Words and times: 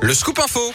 Le 0.00 0.14
scoop 0.14 0.38
info. 0.38 0.72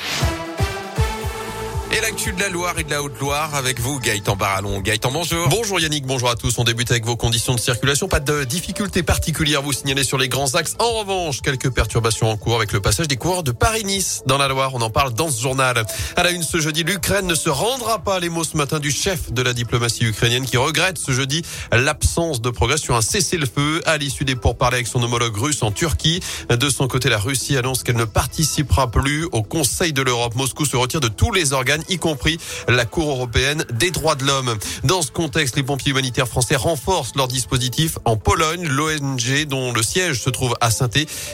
Et 1.95 2.01
l'actu 2.01 2.33
de 2.33 2.40
la 2.40 2.50
Loire 2.50 2.74
et 2.79 2.83
de 2.83 2.90
la 2.90 3.04
Haute-Loire 3.04 3.54
avec 3.54 3.80
vous, 3.80 4.00
Gaëtan 4.00 4.36
Barallon. 4.36 4.82
Gaëtan, 4.82 5.12
bonjour. 5.12 5.48
Bonjour 5.50 5.80
Yannick, 5.80 6.08
bonjour 6.08 6.27
à 6.27 6.35
tous. 6.35 6.58
On 6.58 6.64
débute 6.64 6.90
avec 6.90 7.06
vos 7.06 7.16
conditions 7.16 7.54
de 7.54 7.59
circulation. 7.59 8.07
Pas 8.07 8.19
de 8.19 8.46
difficultés 8.46 9.04
particulières 9.04 9.62
vous 9.62 9.73
signalez 9.73 10.03
sur 10.03 10.17
les 10.17 10.27
grands 10.27 10.55
axes. 10.55 10.75
En 10.79 10.91
revanche, 10.91 11.41
quelques 11.41 11.69
perturbations 11.69 12.31
en 12.31 12.35
cours 12.35 12.55
avec 12.55 12.71
le 12.71 12.79
passage 12.79 13.07
des 13.07 13.15
coureurs 13.15 13.43
de 13.43 13.51
Paris-Nice 13.51 14.23
dans 14.25 14.39
la 14.39 14.47
Loire. 14.47 14.71
On 14.73 14.81
en 14.81 14.89
parle 14.89 15.14
dans 15.14 15.29
ce 15.29 15.39
journal. 15.39 15.86
À 16.16 16.23
la 16.23 16.32
une 16.32 16.41
ce 16.41 16.59
jeudi, 16.59 16.84
l'Ukraine 16.84 17.27
ne 17.27 17.36
se 17.36 17.52
rendra 17.52 18.00
pas. 18.00 18.20
Les 18.20 18.30
mots 18.30 18.44
ce 18.44 18.57
matin 18.57 18.80
du 18.80 18.89
chef 18.89 19.32
de 19.32 19.44
la 19.44 19.54
diplomatie 19.54 20.05
ukrainienne 20.05 20.48
qui 20.48 20.57
regrette 20.57 20.98
ce 20.98 21.12
jeudi 21.12 21.44
l'absence 21.71 22.41
de 22.41 22.50
progrès 22.50 22.78
sur 22.78 22.96
un 22.96 23.02
cessez-le-feu 23.02 23.84
à 23.86 23.98
l'issue 23.98 24.25
des 24.25 24.36
pourparlers 24.36 24.78
avec 24.78 24.88
son 24.88 25.04
homologue 25.04 25.38
russe 25.38 25.62
en 25.62 25.71
Turquie. 25.71 26.21
De 26.50 26.70
son 26.71 26.88
côté, 26.88 27.10
la 27.10 27.20
Russie 27.20 27.55
annonce 27.55 27.84
qu'elle 27.84 27.98
ne 27.98 28.05
participera 28.05 28.89
plus 28.89 29.25
au 29.25 29.44
Conseil 29.44 29.94
de 29.94 30.02
l'Europe. 30.02 30.34
Moscou 30.34 30.66
se 30.66 30.75
retire 30.75 31.00
de 31.00 31.07
tous 31.07 31.32
les 31.32 31.54
organes 31.54 31.82
y 31.89 31.97
compris 31.97 32.38
la 32.68 32.86
Cour 32.86 33.10
européenne 33.10 33.66
des 33.72 33.92
droits 33.92 34.16
de 34.16 34.26
l'homme. 34.26 34.55
Dans 34.84 35.02
ce 35.02 35.12
contexte, 35.12 35.55
les 35.55 35.64
pompiers 35.64 35.92
humanitaires 35.92 36.28
français 36.28 36.56
renforcent 36.56 37.16
leur 37.16 37.28
dispositif 37.28 37.98
en 38.06 38.16
Pologne. 38.16 38.68
L'ONG, 38.68 39.46
dont 39.48 39.73
le 39.73 39.84
siège 39.84 40.22
se 40.22 40.30
trouve 40.30 40.56
à 40.62 40.72
saint 40.72 40.90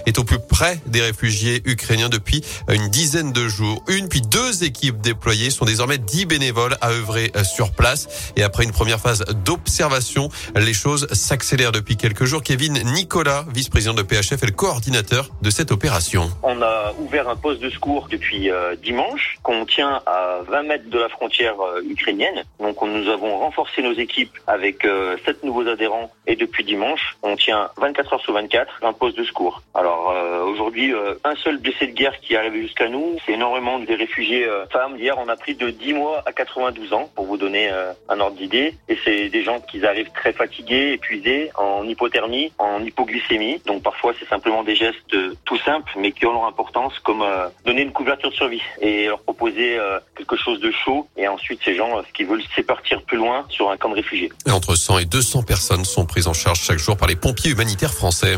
est 0.05 0.19
au 0.19 0.23
plus 0.23 0.39
près 0.39 0.79
des 0.85 1.01
réfugiés 1.01 1.61
ukrainiens 1.65 2.09
depuis 2.09 2.41
une 2.69 2.89
dizaine 2.89 3.31
de 3.31 3.47
jours. 3.47 3.83
Une 3.87 4.07
puis 4.07 4.21
deux 4.21 4.63
équipes 4.63 5.01
déployées 5.01 5.49
sont 5.49 5.65
désormais 5.65 5.97
dix 5.97 6.25
bénévoles 6.25 6.77
à 6.81 6.91
œuvrer 6.91 7.31
sur 7.43 7.71
place. 7.71 8.31
Et 8.35 8.43
après 8.43 8.63
une 8.63 8.71
première 8.71 8.99
phase 8.99 9.23
d'observation, 9.45 10.29
les 10.55 10.73
choses 10.73 11.07
s'accélèrent 11.11 11.71
depuis 11.71 11.97
quelques 11.97 12.25
jours. 12.25 12.43
Kevin 12.43 12.73
Nicolas, 12.93 13.45
vice-président 13.53 13.93
de 13.93 14.03
PHF, 14.03 14.43
est 14.43 14.45
le 14.45 14.51
coordinateur 14.51 15.29
de 15.41 15.49
cette 15.49 15.71
opération. 15.71 16.29
On 16.43 16.61
a 16.61 16.93
ouvert 16.99 17.27
un 17.29 17.35
poste 17.35 17.61
de 17.61 17.69
secours 17.69 18.07
depuis 18.09 18.49
euh, 18.49 18.75
dimanche 18.75 19.37
qu'on 19.43 19.65
tient 19.65 20.01
à 20.05 20.38
20 20.47 20.63
mètres 20.63 20.89
de 20.89 20.99
la 20.99 21.09
frontière 21.09 21.59
euh, 21.61 21.81
ukrainienne. 21.83 22.43
Donc 22.59 22.81
nous 22.81 23.09
avons 23.09 23.37
renforcé 23.37 23.81
nos 23.81 23.93
équipes 23.93 24.37
avec 24.47 24.85
euh, 24.85 25.17
sept 25.25 25.43
nouveaux 25.43 25.67
adhérents 25.67 26.11
et 26.27 26.35
depuis 26.35 26.63
dimanche, 26.63 27.17
on 27.23 27.35
tient 27.35 27.69
24 27.77 28.13
heures 28.13 28.21
sur 28.21 28.33
24 28.33 28.79
un 28.83 28.93
poste 28.93 29.17
de 29.17 29.23
secours. 29.23 29.61
Alors 29.73 30.11
euh, 30.11 30.43
aujourd'hui, 30.43 30.93
un 31.23 31.35
seul 31.35 31.57
blessé 31.57 31.87
de 31.87 31.93
guerre 31.93 32.19
qui 32.19 32.33
est 32.33 32.37
arrivé 32.37 32.61
jusqu'à 32.61 32.87
nous, 32.87 33.17
c'est 33.25 33.33
énormément 33.33 33.79
des 33.79 33.95
réfugiés 33.95 34.47
femmes. 34.71 34.97
Hier, 34.97 35.15
on 35.17 35.27
a 35.27 35.35
pris 35.35 35.55
de 35.55 35.69
10 35.69 35.93
mois 35.93 36.23
à 36.25 36.31
92 36.31 36.93
ans 36.93 37.09
pour 37.15 37.25
vous 37.25 37.37
donner 37.37 37.69
un 38.09 38.19
ordre 38.19 38.35
d'idée. 38.37 38.75
Et 38.87 38.97
c'est 39.03 39.29
des 39.29 39.43
gens 39.43 39.59
qui 39.59 39.83
arrivent 39.85 40.11
très 40.11 40.33
fatigués, 40.33 40.93
épuisés, 40.93 41.51
en 41.55 41.87
hypothermie, 41.87 42.51
en 42.57 42.83
hypoglycémie. 42.83 43.61
Donc 43.65 43.83
parfois, 43.83 44.13
c'est 44.19 44.27
simplement 44.27 44.63
des 44.63 44.75
gestes 44.75 45.15
tout 45.45 45.57
simples, 45.57 45.91
mais 45.97 46.11
qui 46.11 46.25
ont 46.25 46.33
leur 46.33 46.45
importance, 46.45 46.97
comme 46.99 47.23
donner 47.65 47.81
une 47.81 47.93
couverture 47.93 48.29
de 48.29 48.35
survie 48.35 48.63
et 48.81 49.07
leur 49.07 49.21
proposer 49.21 49.77
quelque 50.15 50.28
chose 50.37 50.59
de 50.59 50.71
chaud. 50.71 51.07
Et 51.17 51.27
ensuite, 51.27 51.59
ces 51.63 51.75
gens, 51.75 51.89
ce 52.05 52.13
qu'ils 52.13 52.27
veulent, 52.27 52.43
c'est 52.55 52.63
partir 52.63 53.01
plus 53.03 53.17
loin 53.17 53.45
sur 53.49 53.69
un 53.69 53.77
camp 53.77 53.89
de 53.89 53.95
réfugiés. 53.95 54.31
Entre 54.49 54.75
100 54.75 54.99
et 54.99 55.05
200 55.05 55.43
personnes 55.43 55.85
sont 55.85 56.05
prises 56.05 56.27
en 56.27 56.33
charge 56.33 56.59
chaque 56.61 56.79
jour 56.79 56.97
par 56.97 57.07
les 57.07 57.15
pompiers 57.15 57.51
humanitaires 57.51 57.93
français. 57.93 58.37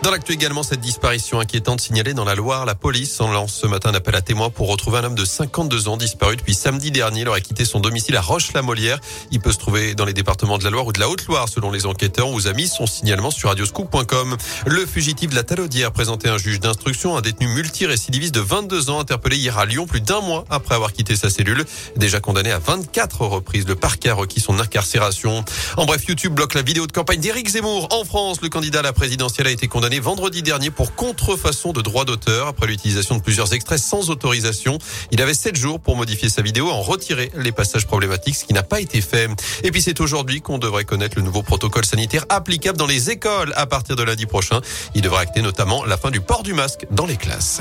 Dans 0.00 0.12
l'actu 0.12 0.32
également, 0.32 0.62
cette 0.62 0.80
disparition 0.80 1.40
inquiétante 1.40 1.80
signalée 1.80 2.14
dans 2.14 2.24
la 2.24 2.36
Loire, 2.36 2.64
la 2.64 2.76
police 2.76 3.20
en 3.20 3.32
lance 3.32 3.52
ce 3.52 3.66
matin 3.66 3.90
un 3.90 3.94
appel 3.94 4.14
à 4.14 4.20
témoins 4.20 4.48
pour 4.48 4.68
retrouver 4.68 4.98
un 4.98 5.04
homme 5.04 5.16
de 5.16 5.24
52 5.24 5.88
ans 5.88 5.96
disparu 5.96 6.36
depuis 6.36 6.54
samedi 6.54 6.92
dernier. 6.92 7.22
Il 7.22 7.28
aurait 7.28 7.40
quitté 7.40 7.64
son 7.64 7.80
domicile 7.80 8.16
à 8.16 8.20
Roche-la-Molière. 8.20 9.00
Il 9.32 9.40
peut 9.40 9.50
se 9.50 9.58
trouver 9.58 9.96
dans 9.96 10.04
les 10.04 10.12
départements 10.12 10.56
de 10.56 10.62
la 10.62 10.70
Loire 10.70 10.86
ou 10.86 10.92
de 10.92 11.00
la 11.00 11.08
Haute-Loire 11.08 11.48
selon 11.48 11.72
les 11.72 11.84
enquêteurs. 11.84 12.28
On 12.28 12.32
vous 12.32 12.46
a 12.46 12.52
mis 12.52 12.68
son 12.68 12.86
signalement 12.86 13.32
sur 13.32 13.48
radioscoop.com. 13.48 14.36
Le 14.66 14.86
fugitif 14.86 15.30
de 15.30 15.34
la 15.34 15.42
Talaudière 15.42 15.90
présenté 15.90 16.28
un 16.28 16.38
juge 16.38 16.60
d'instruction, 16.60 17.16
un 17.16 17.20
détenu 17.20 17.48
multirécidiviste 17.48 18.34
de 18.36 18.40
22 18.40 18.90
ans 18.90 19.00
interpellé 19.00 19.36
hier 19.36 19.58
à 19.58 19.66
Lyon 19.66 19.88
plus 19.88 20.00
d'un 20.00 20.20
mois 20.20 20.44
après 20.48 20.76
avoir 20.76 20.92
quitté 20.92 21.16
sa 21.16 21.28
cellule. 21.28 21.64
Déjà 21.96 22.20
condamné 22.20 22.52
à 22.52 22.60
24 22.60 23.26
reprises, 23.26 23.66
le 23.66 23.74
parquet 23.74 24.10
a 24.10 24.14
requis 24.14 24.40
son 24.40 24.60
incarcération. 24.60 25.44
En 25.76 25.86
bref, 25.86 26.04
YouTube 26.06 26.34
bloque 26.34 26.54
la 26.54 26.62
vidéo 26.62 26.86
de 26.86 26.92
campagne 26.92 27.20
d'Éric 27.20 27.48
Zemmour. 27.48 27.88
En 27.90 28.04
France, 28.04 28.38
le 28.42 28.48
candidat 28.48 28.78
à 28.78 28.82
la 28.82 28.92
présidentielle 28.92 29.48
a 29.48 29.50
été 29.50 29.66
condamné 29.66 29.87
vendredi 29.96 30.42
dernier 30.42 30.70
pour 30.70 30.94
contrefaçon 30.94 31.72
de 31.72 31.80
droit 31.80 32.04
d'auteur 32.04 32.46
après 32.48 32.66
l'utilisation 32.66 33.16
de 33.16 33.22
plusieurs 33.22 33.54
extraits 33.54 33.80
sans 33.80 34.10
autorisation. 34.10 34.78
Il 35.10 35.22
avait 35.22 35.32
sept 35.32 35.56
jours 35.56 35.80
pour 35.80 35.96
modifier 35.96 36.28
sa 36.28 36.42
vidéo, 36.42 36.68
en 36.68 36.82
retirer 36.82 37.32
les 37.34 37.52
passages 37.52 37.86
problématiques, 37.86 38.36
ce 38.36 38.44
qui 38.44 38.52
n'a 38.52 38.62
pas 38.62 38.80
été 38.80 39.00
fait. 39.00 39.30
Et 39.64 39.70
puis 39.70 39.80
c'est 39.80 40.00
aujourd'hui 40.00 40.42
qu'on 40.42 40.58
devrait 40.58 40.84
connaître 40.84 41.16
le 41.16 41.22
nouveau 41.22 41.42
protocole 41.42 41.86
sanitaire 41.86 42.26
applicable 42.28 42.76
dans 42.76 42.86
les 42.86 43.10
écoles 43.10 43.52
à 43.56 43.66
partir 43.66 43.96
de 43.96 44.02
lundi 44.02 44.26
prochain. 44.26 44.60
Il 44.94 45.00
devrait 45.00 45.22
acter 45.22 45.40
notamment 45.40 45.84
la 45.84 45.96
fin 45.96 46.10
du 46.10 46.20
port 46.20 46.42
du 46.42 46.52
masque 46.52 46.86
dans 46.90 47.06
les 47.06 47.16
classes. 47.16 47.60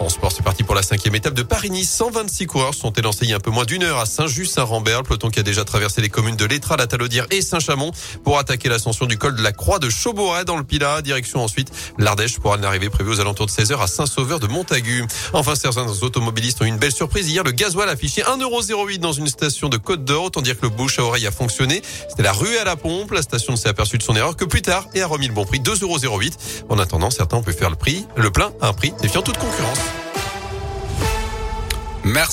En 0.00 0.08
sport, 0.08 0.32
c'est 0.32 0.42
parti 0.42 0.62
pour 0.62 0.74
la 0.74 0.82
cinquième 0.82 1.14
étape 1.14 1.34
de 1.34 1.42
Paris-Nice. 1.42 1.90
126 1.90 2.46
coureurs 2.46 2.72
sont 2.72 2.90
élancés 2.92 3.24
il 3.24 3.30
y 3.30 3.32
a 3.34 3.36
un 3.36 3.40
peu 3.40 3.50
moins 3.50 3.66
d'une 3.66 3.82
heure 3.82 3.98
à 3.98 4.06
Saint-Just-Saint-Rambert, 4.06 5.00
le 5.00 5.04
peloton 5.04 5.28
qui 5.28 5.40
a 5.40 5.42
déjà 5.42 5.62
traversé 5.66 6.00
les 6.00 6.08
communes 6.08 6.36
de 6.36 6.46
l'Étra, 6.46 6.78
la 6.78 6.86
Talaudière 6.86 7.26
et 7.30 7.42
Saint-Chamond 7.42 7.92
pour 8.24 8.38
attaquer 8.38 8.70
l'ascension 8.70 9.04
du 9.04 9.18
col 9.18 9.36
de 9.36 9.42
la 9.42 9.52
Croix 9.52 9.78
de 9.78 9.90
Chauboret 9.90 10.46
dans 10.46 10.56
le 10.56 10.64
Pilat. 10.64 11.02
Direction 11.02 11.44
ensuite 11.44 11.70
l'Ardèche 11.98 12.38
pour 12.38 12.54
une 12.54 12.64
arrivée 12.64 12.88
prévue 12.88 13.10
aux 13.10 13.20
alentours 13.20 13.44
de 13.44 13.50
16h 13.50 13.78
à 13.78 13.86
Saint-Sauveur 13.86 14.40
de 14.40 14.46
Montagu. 14.46 15.04
Enfin, 15.34 15.54
certains 15.54 15.86
automobilistes 15.86 16.62
ont 16.62 16.64
eu 16.64 16.68
une 16.68 16.78
belle 16.78 16.92
surprise. 16.92 17.28
Hier, 17.28 17.44
le 17.44 17.52
gasoil 17.52 17.90
affiché 17.90 18.22
1,08€ 18.22 18.98
dans 19.00 19.12
une 19.12 19.28
station 19.28 19.68
de 19.68 19.76
Côte 19.76 20.06
d'Or. 20.06 20.24
Autant 20.24 20.40
dire 20.40 20.58
que 20.58 20.62
le 20.62 20.70
bouche 20.70 20.98
à 20.98 21.02
oreille 21.02 21.26
a 21.26 21.30
fonctionné. 21.30 21.82
C'était 22.08 22.22
la 22.22 22.32
rue 22.32 22.56
à 22.56 22.64
la 22.64 22.76
pompe. 22.76 23.12
La 23.12 23.20
station 23.20 23.52
ne 23.52 23.58
s'est 23.58 23.68
aperçue 23.68 23.98
de 23.98 24.02
son 24.02 24.16
erreur 24.16 24.34
que 24.34 24.46
plus 24.46 24.62
tard 24.62 24.86
et 24.94 25.02
a 25.02 25.06
remis 25.06 25.28
le 25.28 25.34
bon 25.34 25.44
prix 25.44 25.60
2,08€. 25.60 26.32
En 26.70 26.78
attendant, 26.78 27.10
certains 27.10 27.36
ont 27.36 27.42
pu 27.42 27.52
faire 27.52 27.68
le 27.68 27.76
prix, 27.76 28.06
le 28.16 28.30
plein 28.30 28.50
à 28.62 28.68
un 28.68 28.72
prix 28.72 28.94
défiant 29.02 29.20
toute 29.20 29.36
concurrence. 29.36 29.89
Merci. 32.10 32.28